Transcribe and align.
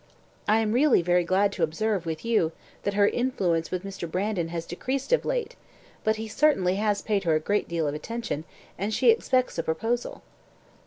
I 0.47 0.61
am 0.61 0.71
really 0.71 1.03
very 1.03 1.23
glad 1.23 1.51
to 1.51 1.61
observe, 1.61 2.07
with 2.07 2.25
you, 2.25 2.53
that 2.81 2.95
her 2.95 3.07
influence 3.07 3.69
with 3.69 3.83
Mr. 3.83 4.09
Brandon 4.09 4.47
has 4.47 4.65
decreased 4.65 5.13
of 5.13 5.25
late; 5.25 5.55
but 6.03 6.15
he 6.15 6.27
certainly 6.27 6.77
has 6.77 7.03
paid 7.03 7.23
her 7.23 7.35
a 7.35 7.39
great 7.39 7.67
deal 7.67 7.87
of 7.87 7.93
attention, 7.93 8.43
and 8.79 8.91
she 8.95 9.11
expects 9.11 9.59
a 9.59 9.63
proposal." 9.63 10.23